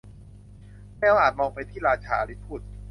[0.97, 2.61] แมวอาจมองไปที่ราชา อลิซพูด